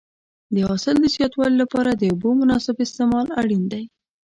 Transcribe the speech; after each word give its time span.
د 0.53 0.55
حاصل 0.69 0.95
د 1.01 1.05
زیاتوالي 1.15 1.55
لپاره 1.63 1.91
د 1.93 2.03
اوبو 2.11 2.29
مناسب 2.41 2.75
استعمال 2.85 3.27
اړین 3.41 3.63
دی. 3.73 3.83